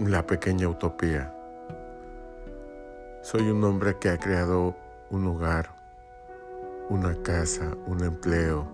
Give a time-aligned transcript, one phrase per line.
[0.00, 1.32] La pequeña utopía.
[3.22, 4.74] Soy un hombre que ha creado
[5.10, 5.70] un hogar,
[6.88, 8.66] una casa, un empleo,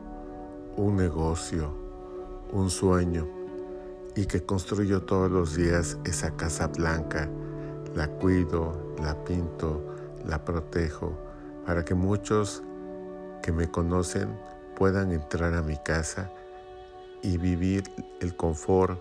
[0.79, 1.75] un negocio,
[2.53, 3.29] un sueño
[4.17, 7.29] y que construyo todos los días esa casa blanca.
[7.95, 9.84] La cuido, la pinto,
[10.25, 11.12] la protejo
[11.66, 12.62] para que muchos
[13.43, 14.34] que me conocen
[14.75, 16.30] puedan entrar a mi casa
[17.21, 17.85] y vivir
[18.22, 18.99] el confort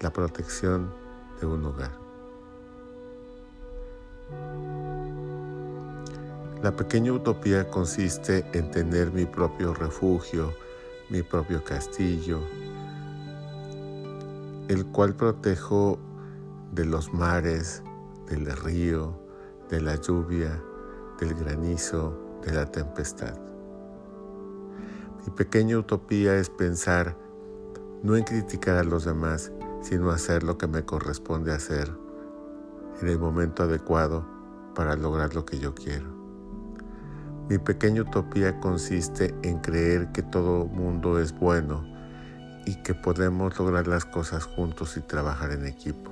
[0.00, 0.92] la protección
[1.40, 2.06] de un hogar.
[6.62, 10.52] La pequeña utopía consiste en tener mi propio refugio,
[11.10, 12.40] mi propio castillo,
[14.68, 15.98] el cual protejo
[16.72, 17.82] de los mares,
[18.28, 19.16] del río,
[19.68, 20.60] de la lluvia,
[21.20, 23.38] del granizo, de la tempestad.
[25.24, 27.16] Mi pequeña utopía es pensar
[28.02, 29.52] no en criticar a los demás,
[29.86, 31.96] sino hacer lo que me corresponde hacer
[33.00, 34.26] en el momento adecuado
[34.74, 36.08] para lograr lo que yo quiero.
[37.48, 41.84] Mi pequeña utopía consiste en creer que todo mundo es bueno
[42.66, 46.10] y que podemos lograr las cosas juntos y trabajar en equipo.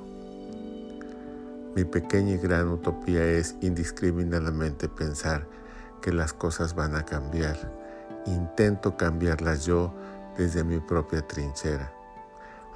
[1.74, 5.48] Mi pequeña y gran utopía es indiscriminadamente pensar
[6.00, 7.56] que las cosas van a cambiar.
[8.26, 9.92] Intento cambiarlas yo
[10.38, 12.03] desde mi propia trinchera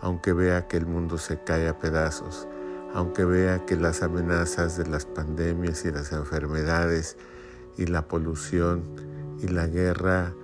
[0.00, 2.48] aunque vea que el mundo se cae a pedazos,
[2.94, 7.16] aunque vea que las amenazas de las pandemias y las enfermedades
[7.76, 8.82] y la polución
[9.40, 10.34] y la guerra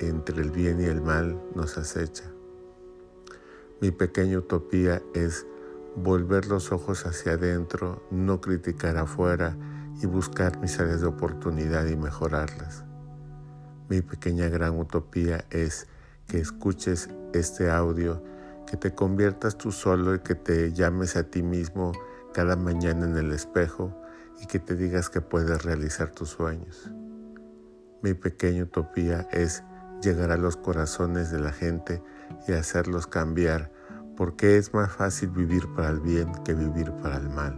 [0.00, 2.24] entre el bien y el mal nos acecha.
[3.80, 5.46] Mi pequeña utopía es
[5.96, 9.56] volver los ojos hacia adentro, no criticar afuera
[10.02, 12.84] y buscar mis áreas de oportunidad y mejorarlas.
[13.88, 15.86] Mi pequeña gran utopía es
[16.26, 18.22] que escuches este audio
[18.66, 21.92] que te conviertas tú solo y que te llames a ti mismo
[22.34, 23.96] cada mañana en el espejo
[24.42, 26.90] y que te digas que puedes realizar tus sueños.
[28.02, 29.62] Mi pequeña utopía es
[30.02, 32.02] llegar a los corazones de la gente
[32.46, 33.72] y hacerlos cambiar
[34.16, 37.56] porque es más fácil vivir para el bien que vivir para el mal.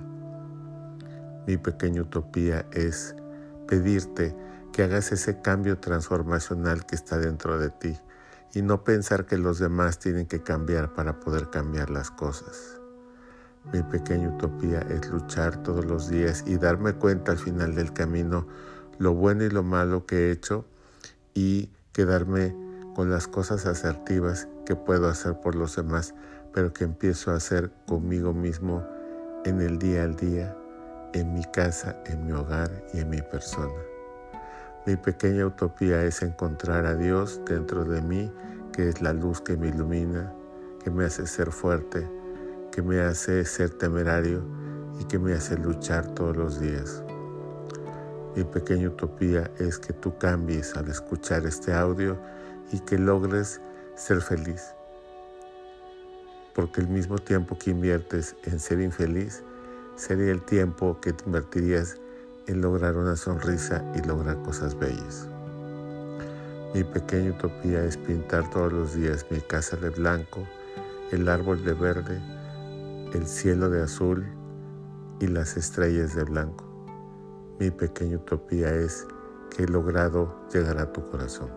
[1.47, 3.16] Mi pequeña utopía es
[3.66, 4.37] pedirte
[4.72, 7.97] que hagas ese cambio transformacional que está dentro de ti
[8.54, 12.81] y no pensar que los demás tienen que cambiar para poder cambiar las cosas.
[13.72, 18.47] Mi pequeña utopía es luchar todos los días y darme cuenta al final del camino
[18.98, 20.64] lo bueno y lo malo que he hecho
[21.34, 22.56] y quedarme
[22.94, 26.15] con las cosas asertivas que puedo hacer por los demás,
[26.53, 28.84] pero que empiezo a hacer conmigo mismo
[29.44, 30.56] en el día al día,
[31.12, 33.97] en mi casa, en mi hogar y en mi persona.
[34.88, 38.32] Mi pequeña utopía es encontrar a Dios dentro de mí,
[38.72, 40.32] que es la luz que me ilumina,
[40.82, 42.09] que me hace ser fuerte,
[42.72, 44.43] que me hace ser temerario
[44.98, 47.04] y que me hace luchar todos los días.
[48.34, 52.16] Mi pequeña utopía es que tú cambies al escuchar este audio
[52.72, 53.60] y que logres
[53.94, 54.72] ser feliz.
[56.54, 59.44] Porque el mismo tiempo que inviertes en ser infeliz
[59.97, 61.98] sería el tiempo que te invertirías
[62.48, 65.28] en lograr una sonrisa y lograr cosas bellas.
[66.75, 70.47] Mi pequeña utopía es pintar todos los días mi casa de blanco,
[71.12, 72.20] el árbol de verde,
[73.14, 74.26] el cielo de azul
[75.20, 76.64] y las estrellas de blanco.
[77.59, 79.06] Mi pequeña utopía es
[79.54, 81.50] que he logrado llegar a tu corazón.